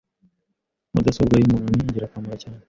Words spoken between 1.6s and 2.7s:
ni ingirakamaro cyane..